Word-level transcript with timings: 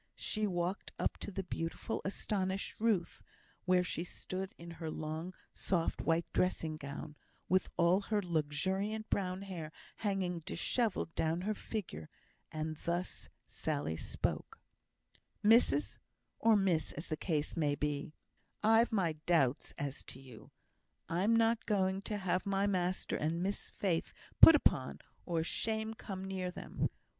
She 0.17 0.47
walked 0.47 0.91
up 0.97 1.19
to 1.19 1.29
the 1.29 1.43
beautiful, 1.43 2.01
astonished 2.03 2.79
Ruth, 2.79 3.21
where 3.65 3.83
she 3.83 4.03
stood 4.03 4.55
in 4.57 4.71
her 4.81 4.89
long, 4.89 5.35
soft, 5.53 6.01
white 6.01 6.25
dressing 6.33 6.75
gown, 6.75 7.15
with 7.47 7.69
all 7.77 8.01
her 8.01 8.19
luxuriant 8.19 9.11
brown 9.11 9.43
hair 9.43 9.71
hanging 9.97 10.39
dishevelled 10.39 11.13
down 11.13 11.41
her 11.41 11.53
figure, 11.53 12.09
and 12.51 12.77
thus 12.77 13.29
Sally 13.45 13.95
spoke: 13.95 14.59
"Missus 15.43 15.99
or 16.39 16.55
miss, 16.55 16.91
as 16.93 17.09
the 17.09 17.15
case 17.15 17.55
may 17.55 17.75
be 17.75 18.15
I've 18.63 18.91
my 18.91 19.13
doubts 19.27 19.71
as 19.77 20.01
to 20.05 20.19
you. 20.19 20.49
I'm 21.09 21.35
not 21.35 21.67
going 21.67 22.01
to 22.09 22.17
have 22.17 22.43
my 22.47 22.65
master 22.65 23.15
and 23.17 23.43
Miss 23.43 23.69
Faith 23.69 24.13
put 24.41 24.55
upon, 24.55 24.97
or 25.27 25.43
shame 25.43 25.93
come 25.93 26.25
near 26.25 26.49
them. 26.49 26.89